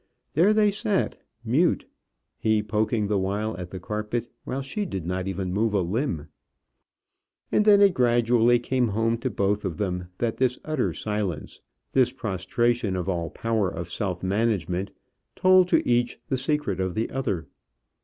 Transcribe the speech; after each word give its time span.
There 0.33 0.51
they 0.51 0.71
sat, 0.71 1.19
mute; 1.45 1.85
he 2.39 2.63
poking 2.63 3.05
the 3.05 3.19
while 3.19 3.55
at 3.57 3.69
the 3.69 3.79
carpet, 3.79 4.29
while 4.45 4.63
she 4.63 4.83
did 4.83 5.05
not 5.05 5.27
even 5.27 5.53
move 5.53 5.75
a 5.75 5.81
limb. 5.81 6.27
And 7.51 7.65
then 7.65 7.81
it 7.81 7.93
gradually 7.93 8.57
came 8.57 8.87
home 8.87 9.19
to 9.19 9.29
both 9.29 9.63
of 9.63 9.77
them 9.77 10.07
that 10.17 10.37
this 10.37 10.57
utter 10.65 10.91
silence, 10.95 11.61
this 11.93 12.11
prostration 12.11 12.95
of 12.95 13.07
all 13.07 13.29
power 13.29 13.69
of 13.69 13.91
self 13.91 14.23
management, 14.23 14.91
told 15.35 15.67
to 15.67 15.87
each 15.87 16.17
the 16.29 16.35
secret 16.37 16.79
of 16.79 16.95
the 16.95 17.11
other. 17.11 17.45